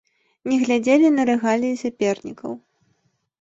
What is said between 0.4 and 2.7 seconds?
Не глядзелі на рэгаліі сапернікаў.